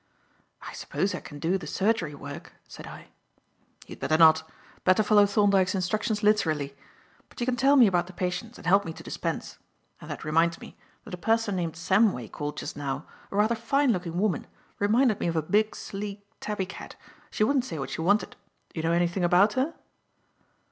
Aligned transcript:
"I 0.63 0.73
suppose 0.73 1.13
I 1.13 1.19
can 1.19 1.37
do 1.37 1.59
the 1.59 1.67
surgery 1.67 2.15
work," 2.15 2.53
said 2.67 2.87
I. 2.87 3.09
"You'd 3.85 3.99
better 3.99 4.17
not. 4.17 4.41
Better 4.83 5.03
follow 5.03 5.27
Thorndyke's 5.27 5.75
instructions 5.75 6.23
literally. 6.23 6.75
But 7.29 7.39
you 7.39 7.45
can 7.45 7.55
tell 7.55 7.75
me 7.75 7.85
about 7.85 8.07
the 8.07 8.13
patients 8.13 8.57
and 8.57 8.65
help 8.65 8.83
me 8.83 8.93
to 8.93 9.03
dispense. 9.03 9.59
And 10.01 10.09
that 10.09 10.25
reminds 10.25 10.59
me 10.59 10.75
that 11.03 11.13
a 11.13 11.17
person 11.17 11.55
named 11.55 11.73
Samway 11.75 12.31
called 12.31 12.57
just 12.57 12.75
now, 12.75 13.05
a 13.29 13.35
rather 13.35 13.53
fine 13.53 13.91
looking 13.91 14.17
woman 14.17 14.47
reminded 14.79 15.19
me 15.19 15.27
of 15.27 15.35
a 15.35 15.43
big, 15.43 15.75
sleek 15.75 16.25
tabby 16.39 16.65
cat. 16.65 16.95
She 17.29 17.43
wouldn't 17.43 17.65
say 17.65 17.77
what 17.77 17.91
she 17.91 18.01
wanted. 18.01 18.31
Do 18.73 18.79
you 18.79 18.83
know 18.83 18.93
anything 18.93 19.23
about 19.23 19.53
her?" 19.53 19.75